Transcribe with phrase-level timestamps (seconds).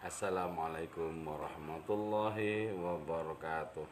[0.00, 3.84] Assalamualaikum warahmatullahi wabarakatuh.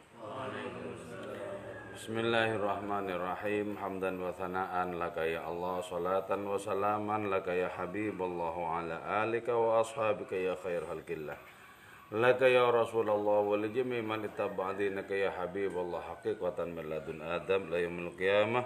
[1.93, 3.77] Bismillahirrahmanirrahim.
[3.77, 9.53] Hamdan wa thana'an laka ya Allah, salatan wa salaman laka ya Habibullah wa ala alika
[9.53, 11.37] wa ashabika ya khair halkillah.
[12.09, 13.69] Laka ya Rasulullah wa li
[14.01, 18.65] man ittaba'a dinaka ya Habibullah haqiqatan min ladun Adam la yaumil qiyamah.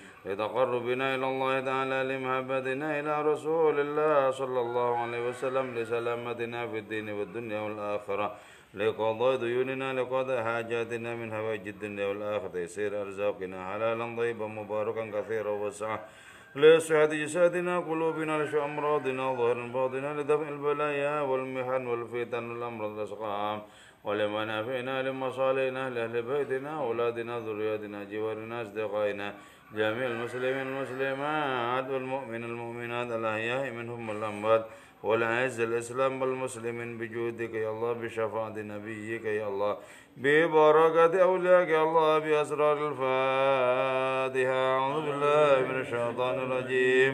[0.25, 7.09] لتقربنا إلى الله تعالى لمحبتنا إلى رسول الله صلى الله عليه وسلم لسلامتنا في الدين
[7.09, 8.35] والدنيا والآخرة
[8.73, 15.99] لقضاء ديوننا لقضاء حاجاتنا من هواج الدنيا والآخرة يسير أرزاقنا حلالا طيبا مباركا كثيرا وسعا
[16.55, 23.61] لصحة جسادنا قلوبنا لشفاء أمراضنا ظهر باطنا لدفع البلايا والمحن والفتن والأمراض الأسقام
[24.03, 29.33] ولمنافعنا لمصالحنا لأهل بيتنا أولادنا ذرياتنا جوارنا أصدقائنا
[29.75, 34.65] جميع المسلمين المسلمات والمؤمن المؤمنات الأحياء منهم والأموات
[35.03, 39.77] والعز الإسلام والمسلمين بجودك يا الله بشفاعة نبيك يا الله
[40.17, 44.61] ببركة أولياءك يا الله بأسرار الفاتحة.
[44.77, 47.13] أعوذ بالله من الشيطان الرجيم.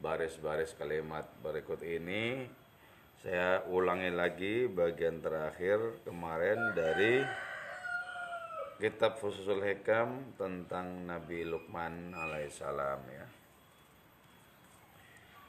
[0.00, 2.44] baris-baris kalimat berikut ini
[3.24, 7.24] saya ulangi lagi bagian terakhir kemarin dari
[8.76, 13.26] kitab Fususul Hikam tentang Nabi Luqman alaihissalam ya.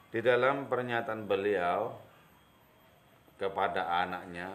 [0.08, 1.92] Di dalam pernyataan beliau
[3.36, 4.48] kepada anaknya,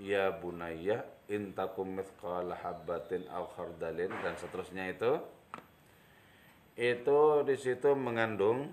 [0.00, 5.12] ya bunayya intakum mithqala habbatin aw khardalin dan seterusnya itu
[6.74, 8.72] itu di situ mengandung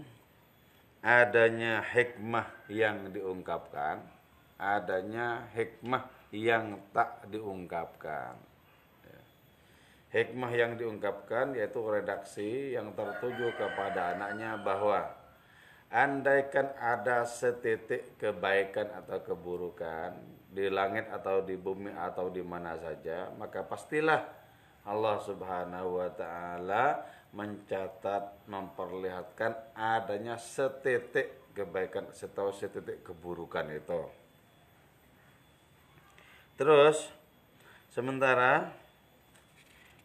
[0.99, 4.03] adanya hikmah yang diungkapkan,
[4.59, 6.03] adanya hikmah
[6.35, 8.35] yang tak diungkapkan.
[9.07, 9.21] Ya.
[10.13, 15.09] Hikmah yang diungkapkan yaitu redaksi yang tertuju kepada anaknya bahwa
[15.89, 20.13] andaikan ada setitik kebaikan atau keburukan
[20.49, 24.21] di langit atau di bumi atau di mana saja, maka pastilah
[24.85, 34.01] Allah Subhanahu wa taala mencatat memperlihatkan adanya setitik kebaikan atau setitik keburukan itu.
[36.57, 37.07] Terus
[37.93, 38.73] sementara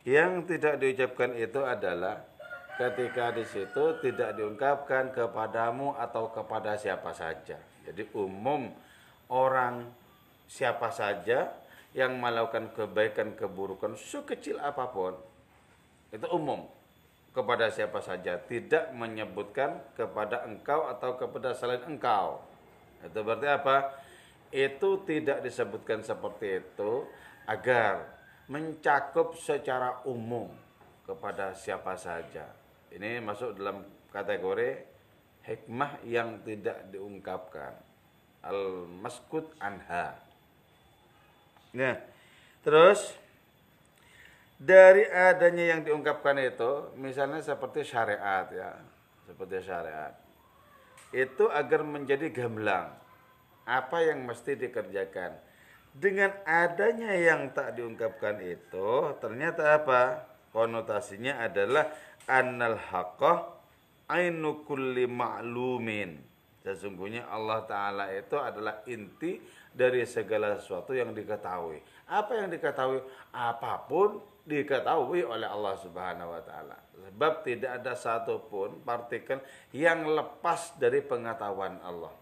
[0.05, 2.21] yang tidak diucapkan itu adalah
[2.77, 7.57] ketika di situ tidak diungkapkan kepadamu atau kepada siapa saja.
[7.89, 8.69] Jadi umum
[9.33, 9.89] orang
[10.45, 11.51] siapa saja
[11.95, 15.15] yang melakukan kebaikan keburukan sekecil apa pun
[16.11, 16.67] itu umum
[17.35, 18.39] kepada siapa saja.
[18.39, 22.41] Tidak menyebutkan kepada engkau atau kepada selain engkau.
[23.03, 23.77] Itu berarti apa?
[24.55, 27.05] Itu tidak disebutkan seperti itu
[27.45, 28.07] agar
[28.47, 30.47] mencakup secara umum
[31.05, 32.49] kepada siapa saja.
[32.95, 33.83] Ini masuk dalam
[34.15, 34.87] kategori
[35.43, 37.75] hikmah yang tidak diungkapkan.
[38.47, 40.15] Al maskut anha.
[41.75, 41.99] Nah
[42.63, 43.13] terus
[44.59, 48.95] dari adanya yang diungkapkan itu misalnya seperti syariat ya
[49.25, 50.15] seperti syariat.
[51.11, 52.93] Itu agar menjadi gamblang.
[53.65, 55.33] Apa yang mesti dikerjakan?
[55.95, 60.29] Dengan adanya yang tak diungkapkan itu ternyata apa?
[60.53, 61.91] Konotasinya adalah
[62.29, 63.57] annal haqqah
[64.11, 66.19] ainu kulli ma'lumin.
[66.65, 69.39] Sesungguhnya Allah taala itu adalah inti
[69.75, 73.01] dari segala sesuatu yang diketahui apa yang diketahui
[73.33, 76.77] apa pun diketahui oleh Allah Subhanahu wa taala.
[76.95, 79.41] Sebab tidak ada satupun partikel
[79.73, 82.13] yang lepas dari pengetahuan Allah.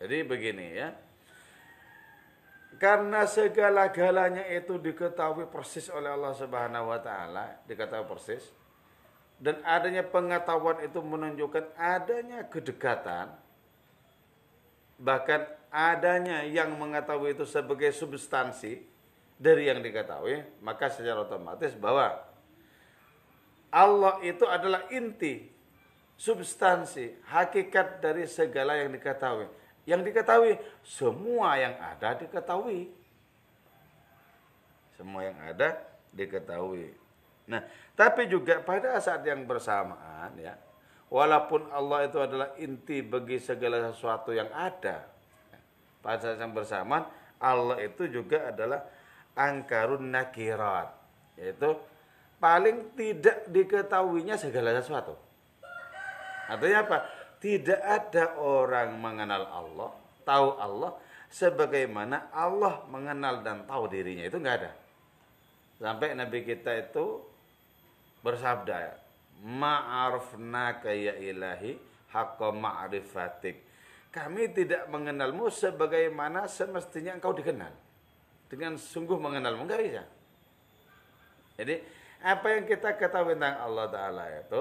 [0.00, 0.88] Jadi begini ya.
[2.80, 8.44] Karena segala-galanya itu diketahui persis oleh Allah Subhanahu wa taala, diketahui persis.
[9.40, 13.32] Dan adanya pengetahuan itu menunjukkan adanya kedekatan
[15.00, 18.82] bahkan adanya yang mengetahui itu sebagai substansi
[19.40, 22.12] dari yang diketahui, maka secara otomatis bahwa
[23.70, 25.46] Allah itu adalah inti,
[26.18, 29.46] substansi, hakikat dari segala yang diketahui.
[29.88, 30.52] Yang diketahui,
[30.84, 32.92] semua yang ada diketahui.
[34.98, 35.80] Semua yang ada
[36.12, 36.92] diketahui.
[37.48, 37.64] Nah,
[37.96, 40.54] tapi juga pada saat yang bersamaan ya,
[41.08, 45.08] walaupun Allah itu adalah inti bagi segala sesuatu yang ada,
[46.00, 47.04] pada saat yang bersamaan
[47.40, 48.84] Allah itu juga adalah
[49.32, 50.92] angkarun nakirat,
[51.40, 51.72] yaitu
[52.36, 55.16] paling tidak diketahuinya segala sesuatu.
[56.50, 56.98] Artinya apa?
[57.40, 59.90] Tidak ada orang mengenal Allah,
[60.28, 60.92] tahu Allah
[61.32, 64.72] sebagaimana Allah mengenal dan tahu dirinya itu enggak ada.
[65.80, 67.24] Sampai Nabi kita itu
[68.20, 69.00] bersabda,
[69.40, 71.80] "Ma'arfnaka ya ilahi
[72.12, 73.69] haqqa ma'rifatik."
[74.10, 77.70] Kami tidak mengenalmu sebagaimana semestinya engkau dikenal.
[78.50, 80.02] Dengan sungguh mengenalmu enggak bisa.
[81.54, 81.78] Jadi
[82.20, 84.60] apa yang kita ketahui tentang Allah Ta'ala itu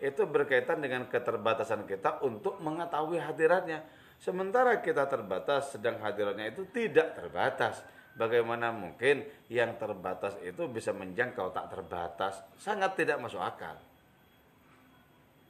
[0.00, 3.84] itu berkaitan dengan keterbatasan kita untuk mengetahui hadiratnya.
[4.16, 7.84] Sementara kita terbatas, sedang hadiratnya itu tidak terbatas.
[8.16, 12.40] Bagaimana mungkin yang terbatas itu bisa menjangkau tak terbatas?
[12.56, 13.76] Sangat tidak masuk akal.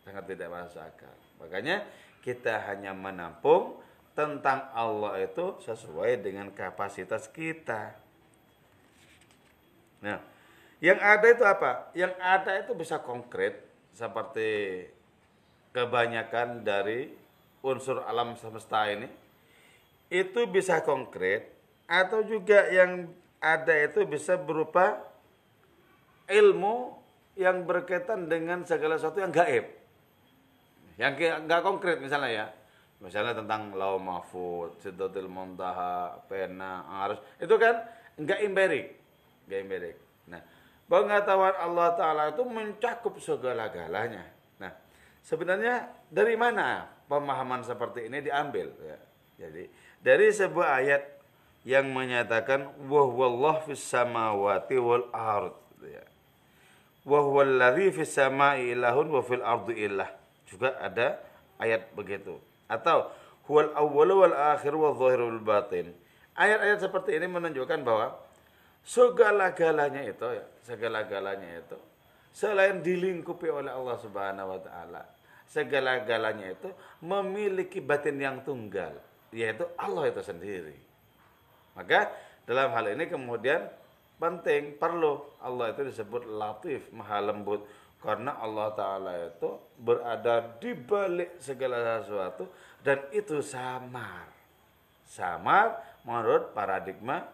[0.03, 1.15] Sangat tidak masuk akal.
[1.39, 1.87] Makanya
[2.27, 3.79] kita hanya menampung
[4.19, 7.95] tentang Allah itu sesuai dengan kapasitas kita.
[10.03, 10.19] Nah,
[10.83, 11.95] yang ada itu apa?
[11.95, 13.63] Yang ada itu bisa konkret
[13.95, 14.83] seperti
[15.71, 17.15] kebanyakan dari
[17.63, 19.07] unsur alam semesta ini
[20.11, 21.53] itu bisa konkret
[21.87, 23.07] atau juga yang
[23.39, 24.99] ada itu bisa berupa
[26.27, 26.97] ilmu
[27.37, 29.76] yang berkaitan dengan segala sesuatu yang gaib.
[30.97, 32.47] Yang nggak konkret misalnya ya.
[32.97, 37.21] Misalnya tentang lau mahfud, sidratil muntaha, pena, arus.
[37.37, 37.85] Itu kan
[38.17, 38.87] nggak empirik.
[39.45, 39.97] Nggak empirik.
[40.33, 40.41] Nah,
[40.89, 44.25] pengetahuan Allah Ta'ala itu mencakup segala-galanya.
[44.57, 44.73] Nah,
[45.21, 48.73] sebenarnya dari mana pemahaman seperti ini diambil?
[48.81, 48.99] Ya.
[49.45, 49.69] Jadi,
[50.01, 51.03] dari sebuah ayat
[51.69, 56.05] yang menyatakan wahwallah fis samawati wal ard ya.
[57.05, 60.26] Wahwalladzi fis samai ilahun wa fil ardi ilah.
[60.47, 61.21] Juga ada
[61.59, 62.39] ayat begitu.
[62.71, 63.11] Atau
[63.51, 65.93] huwal awwal wal akhir wal zahir wal batin.
[66.37, 68.15] Ayat-ayat seperti ini menunjukkan bahwa
[68.85, 71.79] segala-galanya itu ya, segala-galanya itu
[72.37, 75.03] selain dilingkupi oleh Allah Subhanahu wa taala,
[75.49, 76.69] segala-galanya itu
[77.01, 78.93] memiliki batin yang tunggal,
[79.33, 80.77] yaitu Allah itu sendiri.
[81.73, 82.13] Maka
[82.45, 83.65] dalam hal ini kemudian
[84.21, 87.65] penting perlu Allah itu disebut latif maha lembut
[88.01, 89.51] karena Allah taala itu
[89.81, 92.49] berada di balik segala sesuatu
[92.85, 94.29] dan itu samar.
[95.07, 97.25] Samar menurut paradigma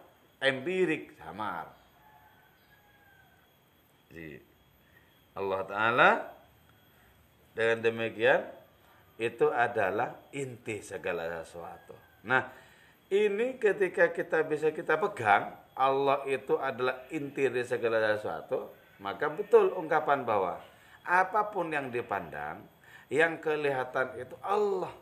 [0.41, 1.69] empirik samar.
[4.09, 4.39] Jadi
[5.33, 6.09] Allah taala
[7.53, 8.41] dengan demikian
[9.21, 11.93] itu adalah inti segala sesuatu.
[12.25, 12.49] Nah,
[13.13, 19.75] ini ketika kita bisa kita pegang, Allah itu adalah inti dari segala sesuatu, maka betul
[19.75, 20.63] ungkapan bahwa
[21.03, 22.63] apa pun yang dipandang,
[23.11, 24.95] yang kelihatan itu Allah.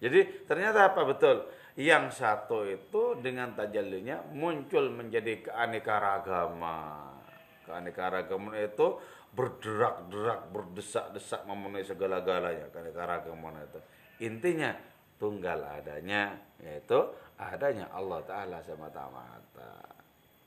[0.00, 1.44] Jadi ternyata apa betul?
[1.76, 7.20] Yang satu itu dengan tajallinya muncul menjadi keanekaragaman.
[7.68, 8.96] Keanekaragaman itu
[9.36, 12.72] berderak-derak, berdesak-desak memenuhi segala-galanya.
[12.72, 13.80] Keanekaragaman itu.
[14.24, 14.72] Intinya
[15.20, 16.32] tunggal adanya
[16.64, 19.95] yaitu adanya Allah Ta'ala semata-mata.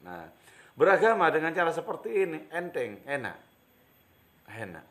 [0.04, 0.32] Nah,
[0.76, 3.38] beragama dengan cara seperti ini enteng, enak.
[4.50, 4.86] Enak.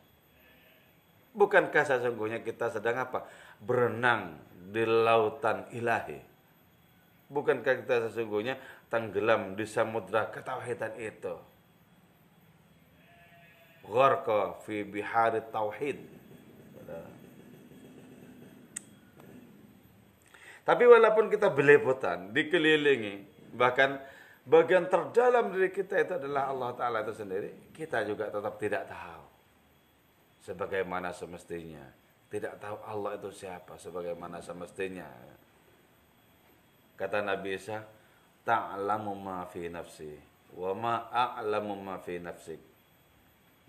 [1.33, 3.25] Bukankah sesungguhnya kita sedang apa?
[3.61, 4.37] Berenang
[4.73, 6.17] di lautan ilahi.
[7.29, 8.57] Bukankah kita sesungguhnya
[8.89, 11.35] tenggelam di samudra ketauhidan itu?
[13.85, 16.19] Gharqa fi bihari tauhid.
[20.69, 23.25] Tapi walaupun kita belepotan, dikelilingi,
[23.57, 23.97] bahkan
[24.45, 29.23] bagian terdalam diri kita itu adalah Allah Ta'ala itu sendiri, kita juga tetap tidak tahu.
[30.39, 31.83] Sebagaimana semestinya.
[32.29, 35.09] Tidak tahu Allah itu siapa, sebagaimana semestinya.
[36.93, 37.81] Kata Nabi Isa,
[38.45, 40.13] Ta'lamu ma fi nafsi,
[40.53, 42.61] wa ma a'lamu ma fi nafsik.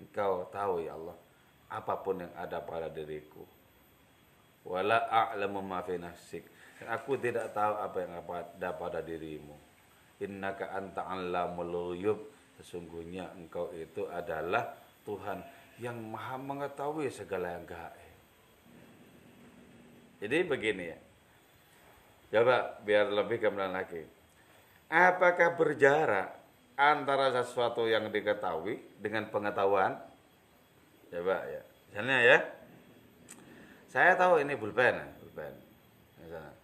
[0.01, 1.17] Engkau tahu ya Allah,
[1.73, 3.45] apa pun yang ada pada diriku.
[4.69, 6.45] Wala a'lamu ma fi nafsik
[6.89, 9.53] Aku tidak tahu apa yang ada pada dirimu.
[10.21, 12.19] Innaka anta allamul ghuyub.
[12.61, 14.77] Sesungguhnya engkau itu adalah
[15.09, 15.41] Tuhan
[15.81, 18.17] yang maha mengetahui segala yang gaib.
[20.21, 20.99] Jadi begini ya.
[22.31, 24.05] Coba biar lebih gambaran lagi.
[24.91, 26.35] apakah berjarak
[26.75, 29.97] antara sesuatu yang diketahui dengan pengetahuan?
[31.09, 31.63] Coba ya.
[31.89, 32.39] Misalnya ya.
[33.91, 35.55] Saya tahu ini pulpen, pulpen.
[36.23, 36.55] Misalnya.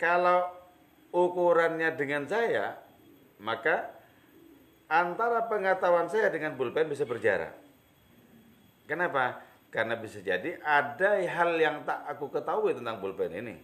[0.00, 0.50] Kalau
[1.14, 2.85] ukurannya dengan saya,
[3.42, 3.90] maka
[4.86, 7.52] antara pengetahuan saya dengan pulpen bisa berjarak.
[8.86, 9.42] Kenapa?
[9.74, 13.56] Karena bisa jadi ada hal yang tak aku ketahui tentang pulpen ini.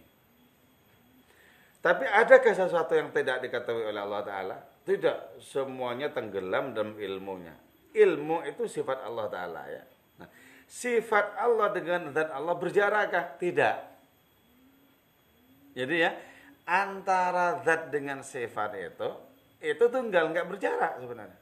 [1.83, 4.57] Tapi adakah sesuatu yang tidak diketahui oleh Allah Ta'ala?
[4.87, 5.43] Tidak.
[5.43, 7.51] Semuanya tenggelam dalam ilmunya.
[7.91, 9.83] Ilmu itu sifat Allah Ta'ala ya.
[10.19, 10.29] Nah,
[10.63, 13.35] sifat Allah dengan dan Allah berjarakkah?
[13.35, 13.77] Tidak.
[15.75, 16.15] Jadi ya,
[16.63, 19.09] antara zat dengan sifat itu,
[19.63, 21.39] itu tunggal, nggak berjarak sebenarnya.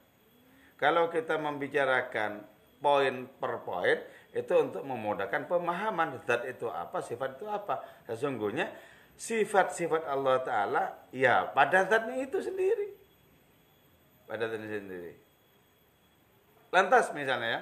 [0.77, 2.45] Kalau kita membicarakan
[2.77, 3.97] poin per poin,
[4.31, 7.81] itu untuk memudahkan pemahaman zat itu apa, sifat itu apa.
[8.05, 8.69] Sesungguhnya
[9.17, 12.87] sifat-sifat Allah Ta'ala ya pada zatnya itu sendiri.
[14.29, 15.13] Pada zatnya sendiri.
[16.71, 17.61] Lantas misalnya ya,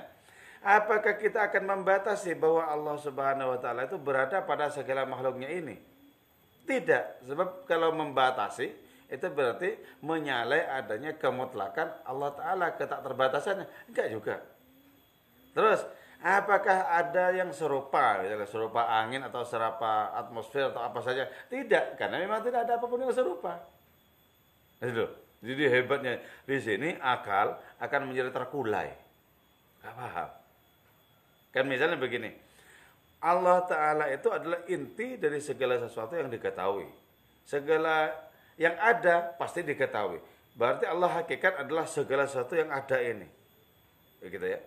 [0.61, 5.81] apakah kita akan membatasi bahwa Allah Subhanahu wa taala itu berada pada segala makhluknya ini?
[6.69, 8.69] Tidak, sebab kalau membatasi
[9.09, 9.75] itu berarti
[10.05, 13.65] menyalai adanya kemutlakan Allah taala ketak terbatasannya.
[13.89, 14.35] Enggak juga.
[15.57, 15.81] Terus
[16.19, 21.31] Apakah ada yang serupa, misalnya serupa angin atau serupa atmosfer atau apa saja?
[21.47, 23.55] Tidak, karena memang tidak ada apa pun yang serupa.
[24.83, 25.07] Itu.
[25.39, 28.91] Jadi hebatnya di sini akal akan menjadi terkulai.
[29.79, 30.29] Gak paham.
[31.55, 32.35] Kan misalnya begini,
[33.23, 36.91] Allah Ta'ala itu adalah inti dari segala sesuatu yang diketahui.
[37.47, 38.11] Segala
[38.59, 40.19] yang ada pasti diketahui.
[40.59, 43.23] Berarti Allah hakikat adalah segala sesuatu yang ada ini.
[44.19, 44.59] Begitu ya.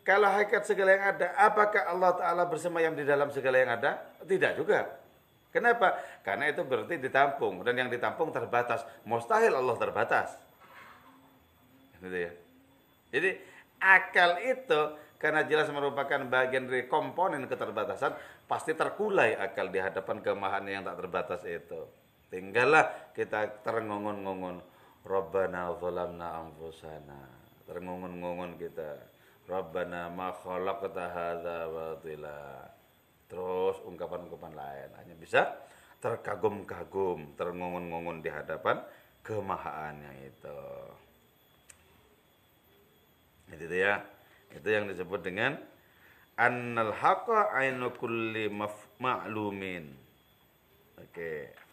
[0.00, 4.16] Kalau hakikat segala yang ada, apakah Allah Ta'ala bersemayam di dalam segala yang ada?
[4.24, 4.88] Tidak juga.
[5.52, 6.00] Kenapa?
[6.24, 7.60] Karena itu berarti ditampung.
[7.60, 8.84] Dan yang ditampung terbatas.
[9.04, 10.32] Mustahil Allah terbatas.
[12.00, 12.32] Gitu ya.
[13.12, 13.30] Jadi
[13.80, 14.80] akal itu
[15.20, 18.12] karena jelas merupakan bagian dari komponen keterbatasan,
[18.44, 22.03] pasti terkulai akal di hadapan kemahan yang tak terbatas itu.
[22.34, 24.58] Tinggallah kita terengongon-ngongon.
[25.06, 27.22] Rabbana zalamna anfusana.
[27.62, 28.98] Terengongon-ngongon kita
[29.46, 32.66] Rabbana ma khalaqta hadza batila.
[33.30, 35.46] Terus ungkapan-ungkapan lain hanya bisa
[36.02, 38.82] terkagum-kagum, terngongon-ngongon di hadapan
[39.22, 40.60] kemahaannya itu.
[43.54, 44.02] Itu ya.
[44.50, 45.54] Itu yang disebut dengan
[46.34, 48.50] annal haqa ainu kulli
[48.98, 49.86] ma'lumin.
[50.98, 51.63] Oke.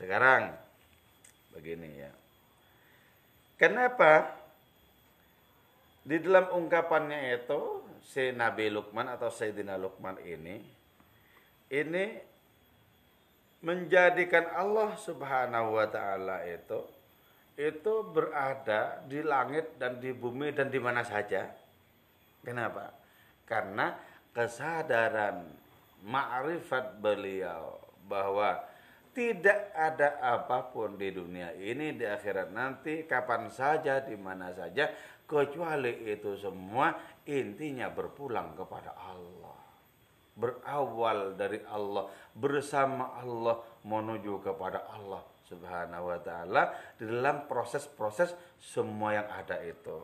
[0.00, 0.56] Sekarang
[1.52, 2.12] begini ya.
[3.60, 4.32] Kenapa
[6.00, 10.64] di dalam ungkapannya itu si Nabi Lukman atau Sayyidina Lukman ini
[11.68, 12.04] ini
[13.60, 16.80] menjadikan Allah Subhanahu wa taala itu
[17.60, 21.44] itu berada di langit dan di bumi dan di mana saja.
[22.40, 22.88] Kenapa?
[23.44, 23.92] Karena
[24.32, 25.44] kesadaran
[26.00, 27.76] ma'rifat beliau
[28.08, 28.69] bahwa
[29.10, 34.90] tidak ada apa pun di dunia ini di akhirat nanti kapan saja di mana saja
[35.26, 36.94] kecuali itu semua
[37.26, 39.58] intinya berpulang kepada Allah
[40.40, 46.62] berawal dari Allah bersama Allah menuju kepada Allah Subhanahu wa taala
[46.96, 49.98] di dalam proses-proses semua yang ada itu.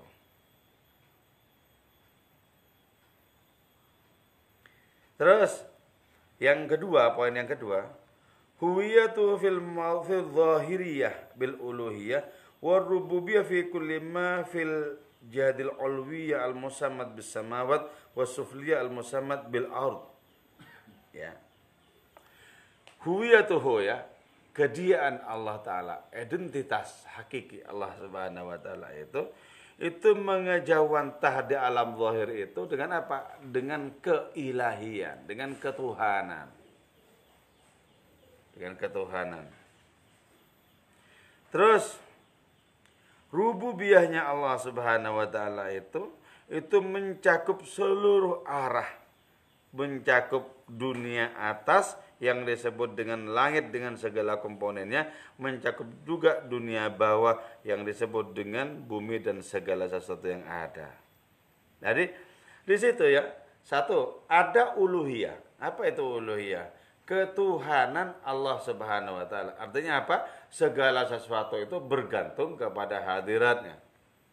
[5.17, 5.65] Terus
[6.37, 7.89] yang kedua, poin yang kedua,
[8.61, 9.61] huwiyatu fil
[10.07, 12.25] fil zahiriyah bil uluhiyah
[12.63, 14.97] wa rububiyah fi kulli ma fil
[15.29, 17.85] jadil ulwiyah al musammad bis samawat
[18.17, 20.01] was sufliyah al musammad bil ard
[21.13, 21.37] ya
[23.05, 24.07] huwiyatuhu ya
[24.57, 29.29] kediaan Allah taala identitas hakiki Allah Subhanahu wa taala itu
[29.77, 33.37] itu mengejawantah di alam zahir itu dengan apa?
[33.45, 36.49] Dengan keilahian, dengan ketuhanan.
[38.57, 39.45] Dengan ketuhanan.
[41.53, 42.01] Terus
[43.29, 46.09] rububiyahnya Allah Subhanahu wa taala itu
[46.49, 48.89] itu mencakup seluruh arah.
[49.77, 57.85] Mencakup dunia atas yang disebut dengan langit dengan segala komponennya, mencakup juga dunia bawah yang
[57.85, 60.89] disebut dengan bumi dan segala sesuatu yang ada.
[61.85, 62.09] Jadi
[62.65, 63.21] di situ ya,
[63.61, 65.61] satu ada uluhiyah.
[65.61, 66.76] Apa itu uluhiyah?
[67.07, 69.55] Ketuhanan Allah Subhanahu wa taala.
[69.57, 70.27] Artinya apa?
[70.51, 73.79] Segala sesuatu itu bergantung kepada hadiratnya.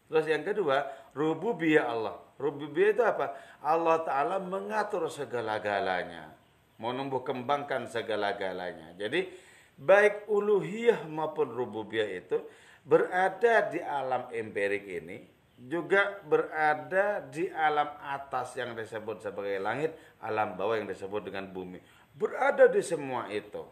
[0.09, 2.17] Terus yang kedua, rububiyah Allah.
[2.41, 3.37] Rububiyah itu apa?
[3.61, 6.33] Allah taala mengatur segala-galanya,
[6.81, 8.97] menumbuh kembangkan segala-galanya.
[8.97, 9.29] Jadi
[9.77, 12.41] baik uluhiyah maupun rububiyah itu
[12.83, 20.59] berada di alam empirik ini juga berada di alam atas yang disebut sebagai langit, alam
[20.59, 21.79] bawah yang disebut dengan bumi.
[22.13, 23.63] Berada di semua itu.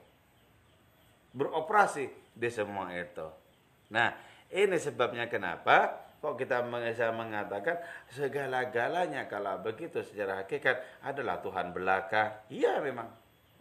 [1.31, 3.27] Beroperasi di semua itu.
[3.93, 4.11] Nah,
[4.51, 7.81] ini sebabnya kenapa kok kita bisa mengatakan
[8.13, 12.45] segala-galanya kalau begitu secara hakikat adalah Tuhan belaka.
[12.51, 13.09] Iya memang,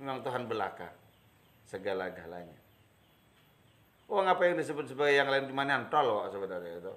[0.01, 0.91] memang Tuhan belaka.
[1.69, 2.59] Segala-galanya.
[4.11, 6.95] Oh, apa yang disebut sebagai yang lain cuma nyantol kok sebenarnya itu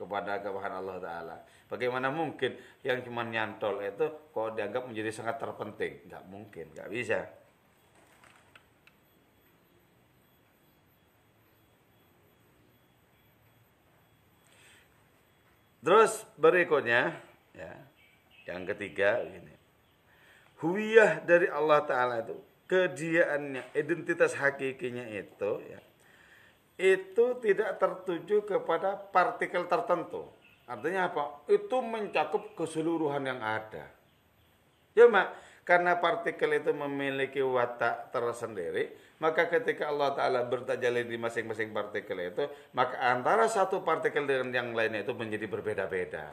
[0.00, 1.36] kepada kebahan Allah Ta'ala.
[1.68, 6.08] Bagaimana mungkin yang cuma nyantol itu kok dianggap menjadi sangat terpenting?
[6.08, 7.28] Gak mungkin, gak bisa.
[15.80, 17.16] Terus berikutnya,
[17.56, 17.72] ya,
[18.44, 19.56] yang ketiga ini,
[20.60, 22.36] huwiyah dari Allah Taala itu,
[22.68, 25.80] kediaannya, identitas hakikinya itu, ya,
[26.80, 30.24] itu tidak tertuju kepada partikel tertentu.
[30.64, 31.44] Artinya apa?
[31.52, 33.84] Itu mencakup keseluruhan yang ada.
[34.96, 35.28] Cuma
[35.68, 42.48] karena partikel itu memiliki watak tersendiri, maka ketika Allah Ta'ala bertajalli di masing-masing partikel itu,
[42.74, 46.26] maka antara satu partikel dengan yang lainnya itu menjadi berbeda-beda.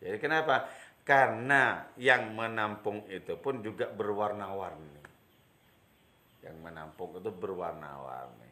[0.00, 0.66] Jadi kenapa?
[1.06, 4.98] Karena yang menampung itu pun juga berwarna-warni.
[6.40, 8.49] Yang menampung itu berwarna-warni.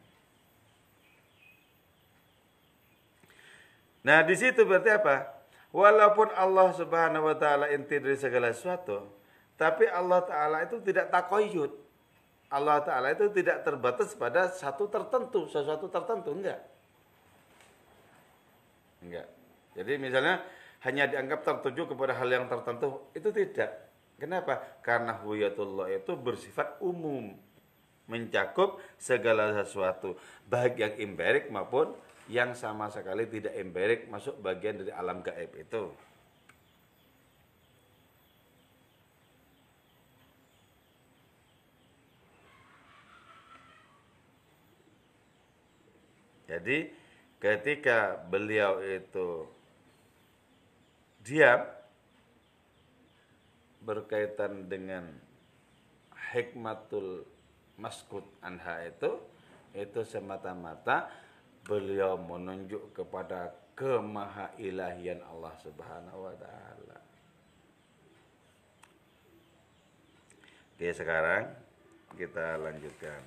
[4.03, 5.39] Nah, di situ berarti apa?
[5.69, 9.05] Walaupun Allah Subhanahu wa taala inti dari segala sesuatu,
[9.59, 11.69] tapi Allah taala itu tidak takoyud.
[12.49, 16.59] Allah taala itu tidak terbatas pada satu tertentu, sesuatu tertentu enggak.
[19.05, 19.27] Enggak.
[19.77, 20.41] Jadi misalnya
[20.81, 23.91] hanya dianggap tertuju kepada hal yang tertentu, itu tidak.
[24.17, 24.81] Kenapa?
[24.81, 27.37] Karena huyatullah itu bersifat umum,
[28.09, 30.17] mencakup segala sesuatu,
[30.49, 31.93] baik yang empirik maupun
[32.29, 35.89] yang sama sekali tidak empirik masuk bagian dari alam gaib itu.
[46.45, 46.89] Jadi
[47.41, 49.45] ketika beliau itu
[51.25, 51.61] diam
[53.85, 55.05] berkaitan dengan
[56.33, 57.25] hikmatul
[57.77, 59.17] maskut anha itu
[59.77, 61.09] itu semata-mata
[61.67, 66.99] beliau menunjuk kepada kemahailahian Allah Subhanahu wa taala.
[70.75, 71.47] Oke, sekarang
[72.15, 73.23] kita lanjutkan.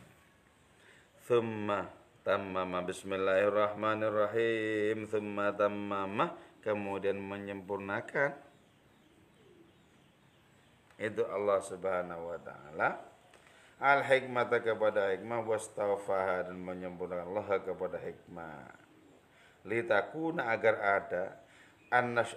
[1.29, 1.89] Thumma
[2.25, 5.07] tammama bismillahirrahmanirrahim.
[5.09, 8.33] Thumma tammama kemudian menyempurnakan
[11.03, 13.12] itu Allah Subhanahu wa taala
[13.83, 18.71] al hikmata kepada hikmah wastaufaha dan menyempurnakan Allah kepada hikmah.
[19.67, 21.25] Litakuna agar ada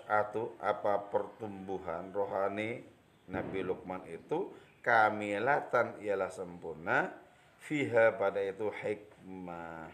[0.09, 2.83] atu apa pertumbuhan rohani
[3.29, 7.13] Nabi Luqman itu kamilatan ialah sempurna
[7.61, 9.89] fiha pada itu hikmah.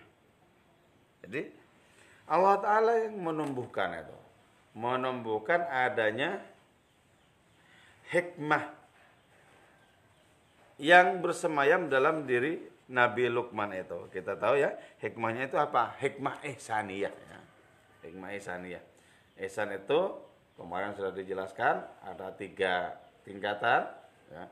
[1.22, 1.42] Jadi
[2.32, 4.18] Allah Ta'ala yang menumbuhkan itu.
[4.72, 6.40] Menumbuhkan adanya
[8.08, 8.81] hikmah
[10.82, 12.58] yang bersemayam dalam diri
[12.90, 14.10] Nabi Lukman itu.
[14.10, 15.94] Kita tahu ya, hikmahnya itu apa?
[16.02, 17.14] Hikmah ihsaniyah.
[17.14, 17.40] Ya.
[18.10, 18.84] Hikmah ihsaniyah.
[19.38, 20.18] Ihsan itu
[20.58, 23.88] kemarin sudah dijelaskan ada tiga tingkatan.
[24.34, 24.46] Ya.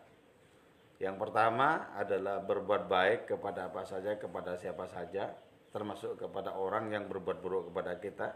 [1.10, 5.34] Yang pertama adalah berbuat baik kepada apa saja, kepada siapa saja,
[5.74, 8.28] termasuk kepada orang yang berbuat buruk kepada kita.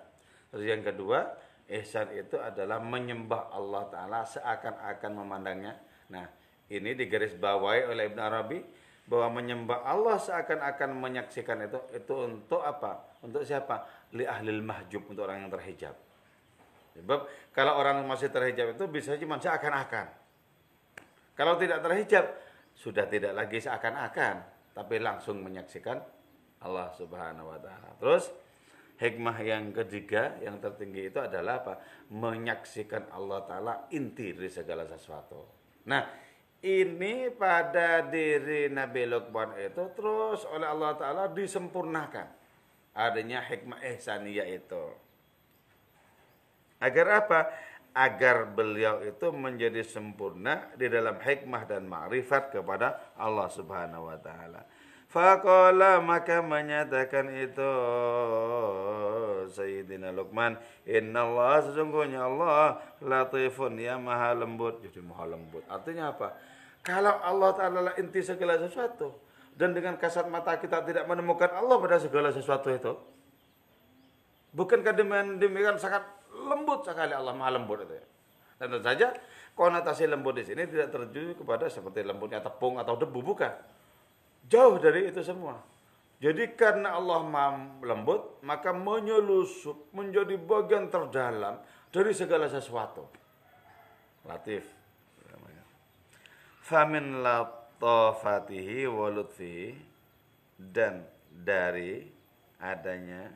[0.50, 1.30] Terus yang kedua,
[1.70, 5.74] ihsan itu adalah menyembah Allah Ta'ala seakan-akan memandangnya.
[6.12, 6.26] Nah,
[6.72, 8.60] ini digarisbawahi oleh Ibn Arabi
[9.04, 13.20] bahwa menyembah Allah seakan-akan menyaksikan itu itu untuk apa?
[13.20, 13.84] Untuk siapa?
[14.16, 15.96] Li ahlil mahjub untuk orang yang terhijab.
[16.94, 17.20] Sebab
[17.52, 20.08] kalau orang masih terhijab itu bisa cuma seakan-akan.
[21.34, 22.26] Kalau tidak terhijab
[22.78, 24.36] sudah tidak lagi seakan-akan,
[24.72, 25.98] tapi langsung menyaksikan
[26.64, 27.92] Allah Subhanahu wa taala.
[28.00, 28.32] Terus
[29.02, 31.74] hikmah yang ketiga yang tertinggi itu adalah apa?
[32.14, 35.44] Menyaksikan Allah taala inti dari segala sesuatu.
[35.90, 36.23] Nah,
[36.64, 42.28] ini pada diri Nabi Luqman itu terus oleh Allah Ta'ala disempurnakan.
[42.96, 44.86] Adanya hikmah ihsaniyah itu.
[46.80, 47.40] Agar apa?
[47.94, 54.64] Agar beliau itu menjadi sempurna di dalam hikmah dan ma'rifat kepada Allah Subhanahu wa taala.
[55.14, 57.74] Faqala maka menyatakan itu
[59.54, 60.58] Sayyidina Luqman
[60.90, 66.34] Inna Allah sesungguhnya Allah Latifun ya maha lembut Jadi maha lembut Artinya apa?
[66.84, 72.02] Kalau Allah Ta'ala inti segala sesuatu, dan dengan kasat mata kita tidak menemukan Allah pada
[72.02, 72.94] segala sesuatu itu?
[74.54, 74.94] Bukankah
[75.38, 78.06] demikian sangat lembut sekali Allah maha lembut itu ya?
[78.58, 79.14] Tentu saja
[79.58, 83.54] konotasi lembut di sini tidak tertuju kepada seperti lembutnya tepung atau debu bukan.
[84.50, 85.58] Jauh dari itu semua.
[86.22, 91.62] Jadi karena Allah maha lembut, maka menyelusup menjadi bagian terdalam
[91.94, 93.06] dari segala sesuatu.
[94.26, 94.83] Latif.
[96.74, 99.78] Famin latofatihi walutfihi
[100.58, 102.02] dan dari
[102.58, 103.30] adanya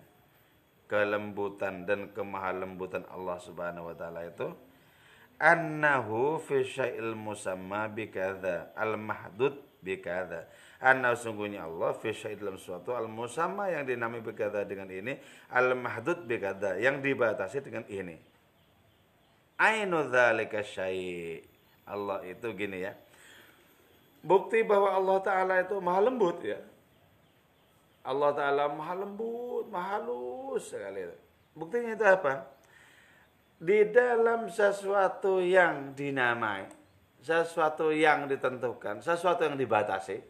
[0.90, 4.50] kelembutan dan kemahalembutan Allah Subhanahu wa taala itu
[5.38, 9.54] annahu fi syai'il musamma bikadza al mahdud
[9.86, 10.50] bikadza
[10.82, 15.14] anna sungguhnya Allah fi syai'il dalam suatu al musamma yang dinamai bikadza dengan ini
[15.54, 18.18] al mahdud bikadza yang dibatasi dengan ini.
[19.62, 21.46] Ainu dzalika syai'
[21.86, 22.98] Allah itu gini ya
[24.28, 26.60] bukti bahwa Allah Ta'ala itu maha lembut ya.
[28.04, 31.08] Allah Ta'ala maha lembut, maha halus sekali.
[31.56, 32.44] Buktinya itu apa?
[33.58, 36.68] Di dalam sesuatu yang dinamai,
[37.24, 40.22] sesuatu yang ditentukan, sesuatu yang dibatasi,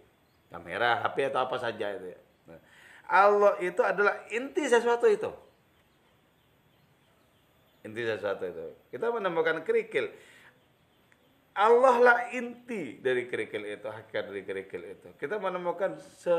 [0.54, 2.20] kamera, HP atau apa saja itu ya.
[3.08, 5.32] Allah itu adalah inti sesuatu itu.
[7.88, 8.64] Inti sesuatu itu.
[8.92, 10.12] Kita menemukan kerikil
[11.58, 15.08] Allah lah inti dari kerikil itu, hakikat dari kerikil itu.
[15.18, 16.38] Kita menemukan se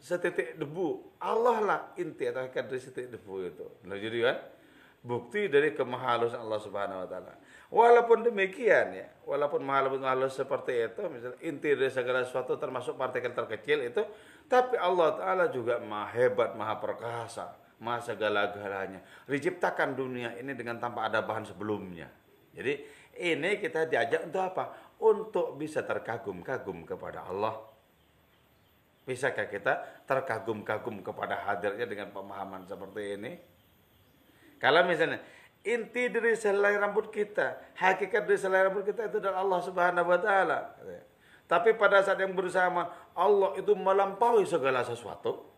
[0.00, 1.20] setitik debu.
[1.20, 3.66] Allah lah inti atau hakikat dari setitik debu itu.
[3.84, 4.36] Nah, jadi kan
[5.04, 7.32] bukti dari kemahalusan Allah Subhanahu wa taala.
[7.68, 13.84] Walaupun demikian ya, walaupun mahalus-mahalus seperti itu, misalnya inti dari segala sesuatu termasuk partikel terkecil
[13.84, 14.00] itu,
[14.48, 17.52] tapi Allah taala juga maha hebat, maha perkasa,
[17.84, 19.04] maha segala-galanya.
[19.28, 22.08] Diciptakan dunia ini dengan tanpa ada bahan sebelumnya.
[22.54, 24.64] Jadi ini kita diajak untuk apa?
[25.00, 27.54] Untuk bisa terkagum-kagum kepada Allah.
[29.04, 33.32] Bisakah kita terkagum-kagum kepada hadirnya dengan pemahaman seperti ini?
[34.56, 35.20] Kalau misalnya
[35.60, 40.18] inti dari selai rambut kita, hakikat dari selai rambut kita itu adalah Allah Subhanahu wa
[40.20, 40.58] taala.
[41.44, 45.52] Tapi pada saat yang bersama Allah itu melampaui segala sesuatu.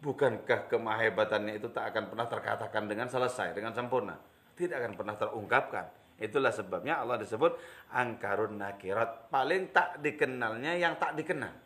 [0.00, 4.16] Bukankah kemahebatannya itu tak akan pernah terkatakan dengan selesai, dengan sempurna?
[4.56, 5.84] Tidak akan pernah terungkapkan.
[6.20, 7.56] Itulah sebabnya Allah disebut
[7.96, 9.32] angkarun nakirat.
[9.32, 11.56] Paling tak dikenalnya yang tak dikenal.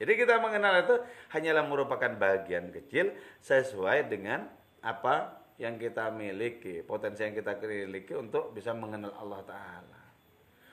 [0.00, 0.96] Jadi kita mengenal itu
[1.36, 3.12] hanyalah merupakan bagian kecil
[3.44, 4.48] sesuai dengan
[4.80, 10.00] apa yang kita miliki, potensi yang kita miliki untuk bisa mengenal Allah Ta'ala.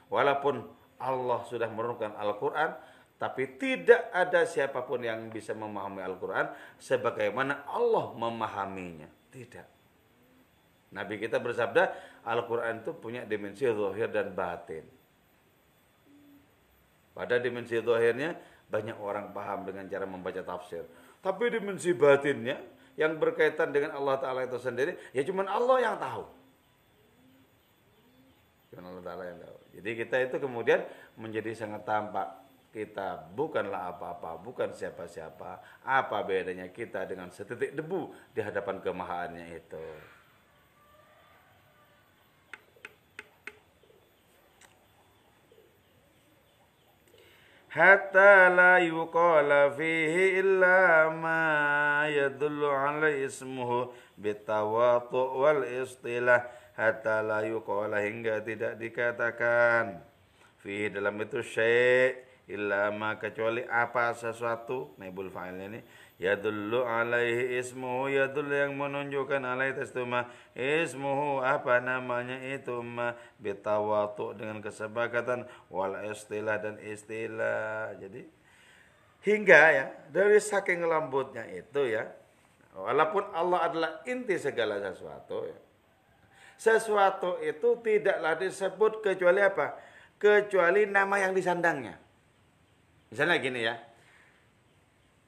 [0.07, 0.63] Walaupun
[1.03, 2.71] Allah sudah menurunkan Al-Quran,
[3.19, 6.47] tapi tidak ada siapa pun yang bisa memahami Al-Quran
[6.79, 9.11] sebagaimana Allah memahaminya.
[9.27, 9.76] Tidak.
[10.91, 11.91] Nabi kita bersabda,
[12.23, 14.87] Al-Quran itu punya dimensi zahir dan batin.
[17.11, 18.37] Pada dimensi zahirnya,
[18.71, 20.87] banyak orang paham dengan cara membaca tafsir.
[21.19, 22.61] Tapi dimensi batinnya,
[22.97, 26.23] yang berkaitan dengan Allah Ta'ala itu sendiri, ya cuma Allah yang tahu.
[28.73, 29.57] Cuma Allah Ta'ala yang tahu.
[29.77, 30.81] Jadi kita itu kemudian
[31.13, 32.49] menjadi sangat tampak.
[32.73, 35.81] Kita bukanlah apa-apa, bukan siapa-siapa.
[35.85, 39.85] Apa bedanya kita dengan setitik debu di hadapan kemahaannya itu.
[47.69, 56.43] Hatta la yuqala fihi illa ma yadullu ala ismuhu bitawatu wal istilah.
[56.77, 59.97] Hatta la yuqala hingga tidak dikatakan.
[60.61, 62.13] Fihi dalam itu syai'
[62.47, 64.93] illa ma kecuali apa sesuatu.
[65.01, 65.79] Naibul fa'il ini
[66.17, 70.25] yadullu alaihi ismuhu yadullu yang menunjukkan alaihi tasduma
[70.57, 77.93] ismuhu apa namanya itu ma bitawatu dengan kesepakatan wal istilah dan istilah.
[78.01, 78.25] Jadi
[79.25, 82.09] hingga ya dari saking lembutnya itu ya
[82.73, 85.57] walaupun Allah adalah inti segala sesuatu ya
[86.57, 89.77] sesuatu itu tidaklah disebut kecuali apa?
[90.17, 92.01] Kecuali nama yang disandangnya.
[93.13, 93.77] Misalnya gini ya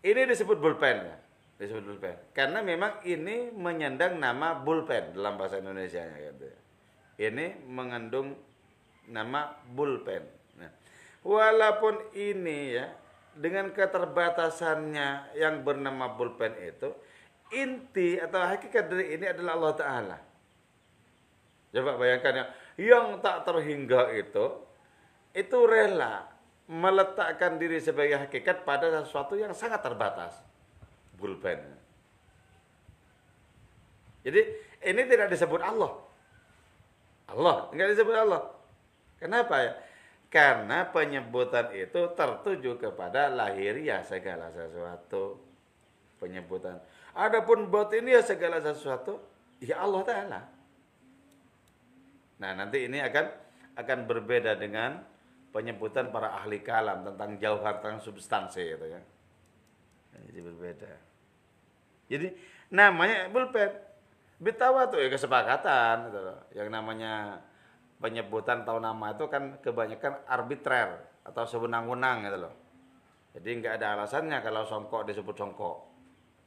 [0.03, 1.17] ini disebut bulpen ya.
[1.59, 2.15] Disebut bulpen.
[2.31, 6.47] Karena memang ini menyandang nama bulpen dalam bahasa Indonesia ya gitu.
[7.19, 8.31] Ini mengandung
[9.12, 10.23] nama bulpen.
[10.55, 10.71] Nah,
[11.25, 12.88] walaupun ini ya
[13.35, 16.95] dengan keterbatasannya yang bernama bulpen itu
[17.51, 20.17] inti atau hakikat dari ini adalah Allah Taala.
[21.69, 22.45] Coba bayangkan ya,
[22.81, 24.45] yang tak terhingga itu
[25.35, 26.25] itu rela
[26.69, 30.38] meletakkan diri sebagai hakikat pada sesuatu yang sangat terbatas.
[31.17, 31.58] Bulpen.
[34.21, 34.41] Jadi
[34.86, 35.97] ini tidak disebut Allah.
[37.25, 38.41] Allah, enggak disebut Allah.
[39.17, 39.73] Kenapa ya?
[40.29, 45.41] Karena penyebutan itu tertuju kepada lahiriah segala sesuatu.
[46.21, 46.77] Penyebutan.
[47.17, 47.65] Adapun
[48.05, 49.17] ya segala sesuatu,
[49.58, 50.41] ya Allah Ta'ala.
[52.39, 53.25] Nah nanti ini akan
[53.73, 55.01] akan berbeda dengan
[55.49, 59.01] penyebutan para ahli kalam tentang jauhar tentang substansi itu ya.
[60.29, 60.91] Jadi berbeda.
[62.09, 62.27] Jadi
[62.73, 63.71] namanya pulpen.
[64.39, 66.39] Bitawa tuh ya kesepakatan gitu loh.
[66.55, 67.43] Yang namanya
[67.99, 72.53] penyebutan tahu nama itu kan kebanyakan arbitrer atau sewenang-wenang gitu loh.
[73.35, 75.77] Jadi nggak ada alasannya kalau songkok disebut songkok.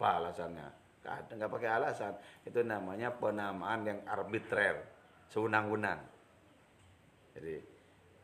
[0.00, 0.68] Apa alasannya?
[1.04, 2.12] Nggak nggak pakai alasan.
[2.42, 4.82] Itu namanya penamaan yang arbitrer,
[5.30, 6.00] sewenang-wenang.
[7.36, 7.71] Jadi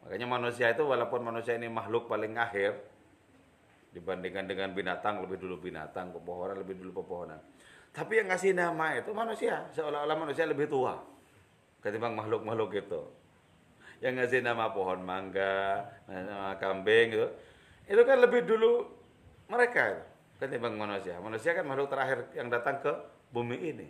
[0.08, 2.80] makanya manusia itu walaupun manusia ini makhluk paling akhir
[3.92, 7.36] dibandingkan dengan binatang lebih dulu binatang, pepohonan lebih dulu pepohonan.
[7.92, 10.96] Tapi yang ngasih nama itu manusia, seolah-olah manusia lebih tua
[11.84, 13.02] ketimbang makhluk-makhluk itu.
[14.00, 17.28] Yang ngasih nama pohon mangga, nama kambing gitu.
[17.84, 18.88] Itu kan lebih dulu
[19.52, 20.04] mereka itu
[20.40, 21.20] ketimbang manusia.
[21.20, 22.92] Manusia kan makhluk terakhir yang datang ke
[23.28, 23.88] bumi ini.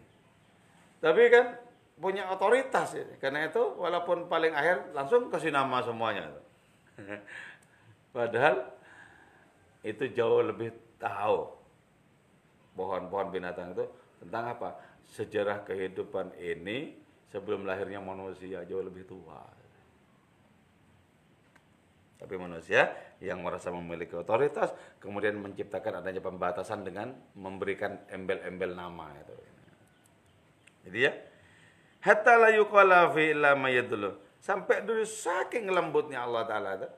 [0.98, 1.67] Tapi kan
[1.98, 3.04] punya otoritas ya.
[3.18, 6.30] Karena itu walaupun paling akhir langsung kasih nama semuanya.
[8.16, 8.66] Padahal
[9.86, 11.54] itu jauh lebih tahu
[12.74, 13.84] pohon-pohon binatang itu
[14.22, 14.70] tentang apa?
[15.08, 16.94] Sejarah kehidupan ini
[17.32, 19.40] sebelum lahirnya manusia jauh lebih tua.
[22.18, 22.90] Tapi manusia
[23.22, 29.36] yang merasa memiliki otoritas kemudian menciptakan adanya pembatasan dengan memberikan embel-embel nama itu.
[30.88, 31.12] Jadi ya,
[32.04, 33.54] hatta la yuqala fi illa
[34.38, 36.88] Sampai dulu saking lembutnya Allah taala itu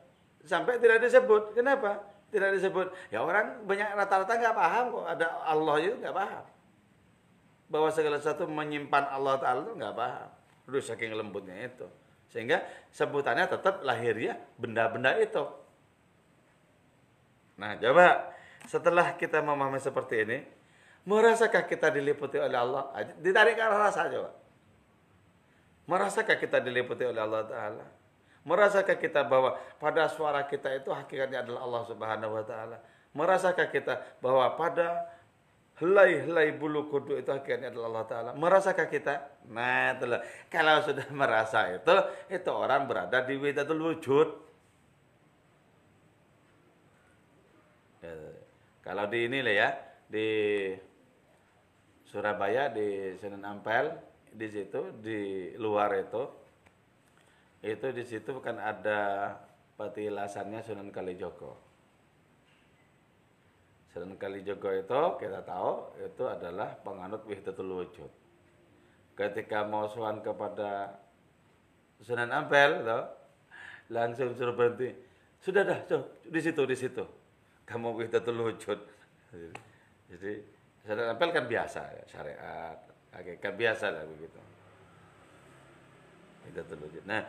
[0.45, 1.53] sampai tidak disebut.
[1.57, 2.01] Kenapa?
[2.31, 2.87] Tidak disebut.
[3.11, 6.45] Ya orang banyak rata-rata nggak paham kok ada Allah itu nggak paham.
[7.71, 10.29] Bahwa segala sesuatu menyimpan Allah Ta'ala itu nggak paham.
[10.67, 11.87] Udah saking lembutnya itu.
[12.31, 15.43] Sehingga sebutannya tetap lahiriah benda-benda itu.
[17.59, 18.35] Nah coba
[18.67, 20.39] setelah kita memahami seperti ini,
[21.07, 22.91] merasakah kita diliputi oleh Allah?
[23.19, 24.31] Ditarik ke arah rasa coba.
[25.91, 27.87] Merasakah kita diliputi oleh Allah Ta'ala?
[28.41, 32.77] Merasakah kita bahwa pada suara kita itu hakikatnya adalah Allah Subhanahu wa taala?
[33.13, 35.13] Merasakah kita bahwa pada
[35.77, 38.31] helai-helai bulu kudu itu hakikatnya adalah Allah taala?
[38.33, 39.45] Merasakah kita?
[39.53, 40.21] Nah, itulah.
[40.49, 41.95] Kalau sudah merasa itu,
[42.33, 44.29] itu orang berada di widatul wujud.
[48.81, 49.69] Kalau di ini lah ya,
[50.09, 50.29] di
[52.09, 56.23] Surabaya di Sunan Ampel di situ di luar itu
[57.61, 59.33] itu di situ kan ada
[59.77, 61.57] petilasannya Sunan Kalijogo.
[63.93, 68.11] Sunan Kalijogo itu kita tahu itu adalah penganut Wahdatul Wujud.
[69.13, 71.01] Ketika mau suan kepada
[72.01, 73.01] Sunan Ampel itu,
[73.93, 74.97] langsung suruh berhenti.
[75.41, 77.05] Sudah dah, so, di situ, di situ.
[77.69, 78.81] Kamu Wahdatul Wujud.
[80.09, 80.33] Jadi
[80.81, 82.79] Sunan Ampel kan biasa ya, syariat,
[83.13, 84.39] kan biasa lah begitu.
[86.47, 87.05] Wahdatul Wujud.
[87.05, 87.23] Nah,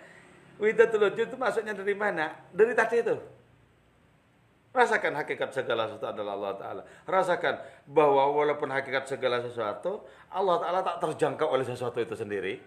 [0.61, 2.37] Widatul wujud itu maksudnya dari mana?
[2.53, 3.17] Dari tadi itu.
[4.71, 6.81] Rasakan hakikat segala sesuatu adalah Allah Ta'ala.
[7.03, 7.55] Rasakan
[7.89, 12.61] bahwa walaupun hakikat segala sesuatu, Allah Ta'ala tak terjangkau oleh sesuatu itu sendiri.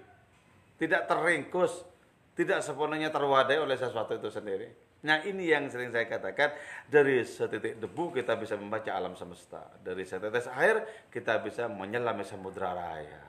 [0.77, 1.87] Tidak teringkus,
[2.37, 4.69] tidak sepenuhnya terwadai oleh sesuatu itu sendiri.
[5.05, 6.57] Nah ini yang sering saya katakan,
[6.89, 9.61] dari setitik debu kita bisa membaca alam semesta.
[9.85, 13.25] Dari setetes air kita bisa menyelami samudra raya.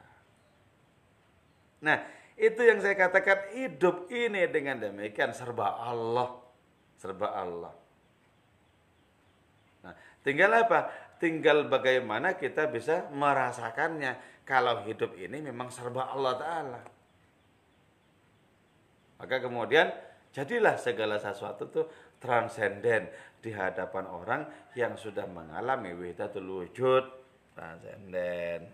[1.83, 1.99] Nah
[2.39, 6.39] itu yang saya katakan hidup ini dengan demikian serba Allah.
[6.95, 7.75] Serba Allah.
[9.83, 10.87] Nah, tinggal apa?
[11.19, 14.43] Tinggal bagaimana kita bisa merasakannya.
[14.47, 16.81] Kalau hidup ini memang serba Allah Ta'ala.
[19.15, 19.87] Maka kemudian
[20.35, 21.87] jadilah segala sesuatu itu
[22.19, 23.07] transenden
[23.39, 24.41] di hadapan orang
[24.75, 27.07] yang sudah mengalami widatul wujud
[27.55, 28.67] transenden.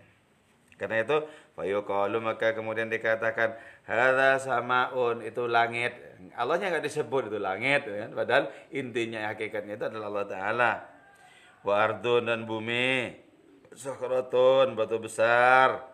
[0.74, 1.22] Karena itu
[1.54, 3.54] fayuqalu maka kemudian dikatakan
[3.86, 5.94] hadza samaun itu langit.
[6.34, 8.10] Allahnya nggak disebut itu langit kan.
[8.10, 10.72] Padahal intinya hakikatnya itu adalah Allah taala.
[11.62, 13.14] Wa ardun dan bumi.
[13.70, 15.86] Sakhratun batu besar.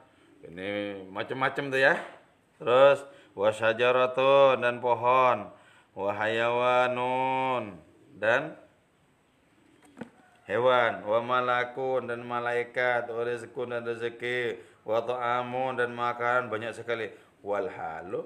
[0.49, 2.01] Ini macam-macam tuh ya.
[2.57, 3.05] Terus
[3.37, 5.58] wa syajaratun dan pohon.
[5.99, 7.75] Wa hayawanun
[8.23, 8.55] dan
[10.47, 11.03] hewan.
[11.03, 13.11] Wa malakun dan malaikat.
[13.11, 14.63] Wa rizqun dan rezeki.
[14.87, 16.55] Wa ta'amun dan makanan.
[16.55, 17.11] Banyak sekali.
[17.43, 18.23] Wal halu.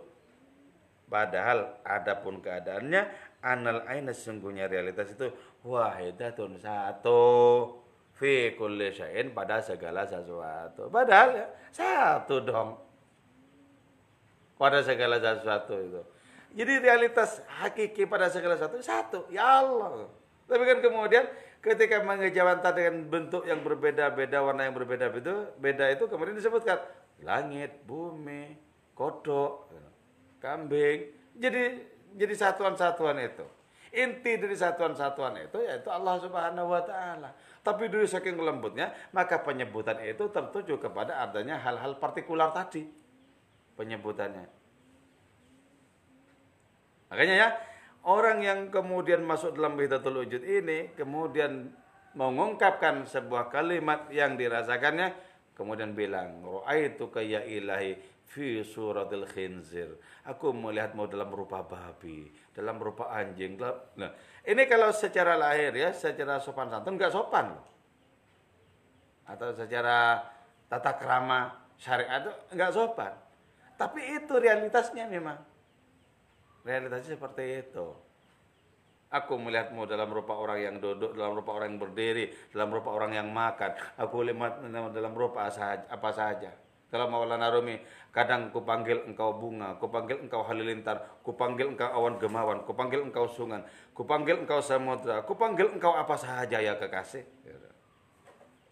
[1.08, 3.04] Padahal adapun keadaannya
[3.44, 5.28] anal aina sesungguhnya realitas itu
[5.64, 7.24] wahidatun satu.
[8.16, 10.92] Fi kulli syai'in pada segala sesuatu.
[10.92, 12.76] Padahal ya, satu dong.
[14.60, 16.00] Pada segala sesuatu itu
[16.52, 20.08] Jadi realitas hakiki pada segala satu satu, ya Allah.
[20.44, 21.24] Tapi kan kemudian
[21.64, 26.76] ketika mengejawantah dengan bentuk yang berbeda-beda, warna yang berbeda-beda, beda itu kemudian disebutkan
[27.24, 28.52] langit, bumi,
[28.92, 29.72] kodok,
[30.44, 31.08] kambing.
[31.40, 33.46] Jadi jadi satuan-satuan itu.
[33.92, 37.36] Inti dari satuan-satuan itu yaitu Allah Subhanahu wa taala.
[37.60, 42.88] Tapi dari saking lembutnya, maka penyebutan itu tertuju kepada adanya hal-hal partikular tadi.
[43.76, 44.61] Penyebutannya.
[47.12, 47.48] Makanya ya,
[48.08, 51.68] orang yang kemudian masuk dalam Wahdatul Wujud ini kemudian
[52.16, 55.12] mengungkapkan sebuah kalimat yang dirasakannya
[55.52, 59.92] kemudian bilang, "Ra'aitu ya ilahi fi suratil khinzir."
[60.24, 63.60] Aku melihatmu dalam rupa babi, dalam rupa anjing.
[64.00, 64.08] Nah,
[64.48, 67.52] ini kalau secara lahir ya, secara sopan santun enggak sopan.
[69.28, 70.16] Atau secara
[70.64, 73.12] tata krama syariat enggak sopan.
[73.76, 75.51] Tapi itu realitasnya memang.
[76.62, 77.86] Realitasnya seperti itu.
[79.12, 83.12] Aku melihatmu dalam rupa orang yang duduk, dalam rupa orang yang berdiri, dalam rupa orang
[83.12, 83.76] yang makan.
[84.00, 86.48] Aku lihat dalam rupa apa saja.
[86.88, 87.80] Kalau Maulana Rumi,
[88.12, 92.76] kadang ku panggil engkau bunga, ku panggil engkau halilintar, ku panggil engkau awan gemawan, ku
[92.76, 93.64] panggil engkau sungai,
[93.96, 97.24] ku panggil engkau samudra, ku panggil engkau apa saja ya kekasih.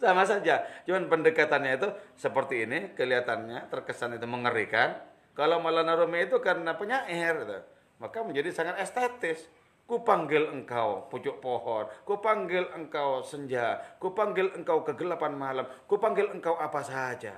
[0.00, 4.96] Sama saja, cuman pendekatannya itu seperti ini, kelihatannya terkesan itu mengerikan.
[5.32, 7.44] Kalau Maulana Rumi itu karena penyair.
[7.44, 9.46] Gitu maka menjadi sangat estetis.
[9.90, 17.34] Kupanggil engkau pucuk pohon, kupanggil engkau senja, kupanggil engkau kegelapan malam, kupanggil engkau apa saja.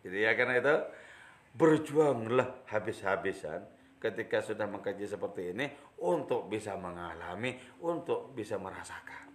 [0.00, 0.76] Jadi ya karena itu
[1.52, 3.60] berjuanglah habis-habisan
[4.00, 5.68] ketika sudah mengkaji seperti ini
[6.00, 9.28] untuk bisa mengalami, untuk bisa merasakan.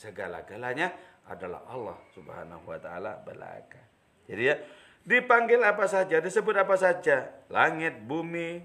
[0.00, 0.88] Segala-galanya
[1.28, 3.80] adalah Allah Subhanahu wa taala belaka.
[4.24, 4.56] Jadi ya
[5.00, 7.32] Dipanggil apa saja, disebut apa saja.
[7.48, 8.60] Langit, bumi,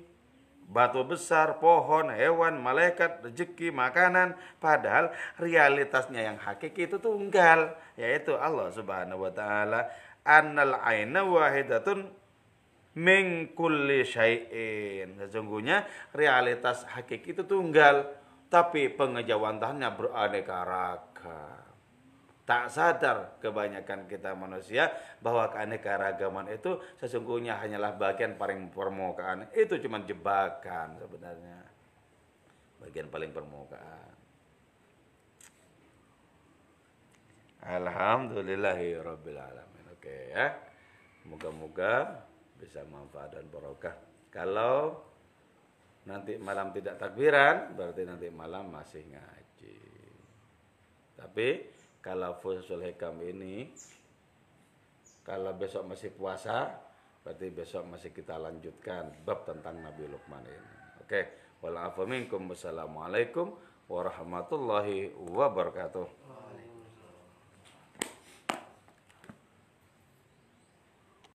[0.68, 4.36] batu besar, pohon, hewan, malaikat, rezeki, makanan.
[4.60, 7.74] Padahal realitasnya yang hakiki itu tunggal.
[7.96, 9.88] Yaitu Allah subhanahu wa ta'ala.
[10.28, 12.12] Annal aina wahidatun
[13.00, 13.50] min
[14.04, 15.16] syai'in.
[15.24, 18.12] Sesungguhnya realitas hakiki itu tunggal.
[18.52, 21.65] Tapi pengejawantahannya beraneka ragam
[22.46, 29.50] tak sadar kebanyakan kita manusia bahwa keanekaragaman itu sesungguhnya hanyalah bagian paling permukaan.
[29.50, 31.60] Itu cuma jebakan sebenarnya.
[32.86, 34.14] Bagian paling permukaan.
[37.66, 39.86] Alhamdulillahirabbil alamin.
[39.98, 40.54] Oke ya.
[41.26, 42.22] Moga-moga
[42.62, 43.98] bisa manfaat dan barokah.
[44.30, 45.02] Kalau
[46.06, 49.82] nanti malam tidak takbiran, berarti nanti malam masih ngaji.
[51.18, 51.75] Tapi
[52.06, 53.66] kalau fusul hikam ini
[55.26, 56.70] kalau besok masih puasa
[57.26, 60.74] berarti besok masih kita lanjutkan bab tentang Nabi Luqman ini.
[61.02, 61.50] Oke,
[62.06, 63.58] minkum wassalamualaikum
[63.90, 66.25] warahmatullahi wabarakatuh.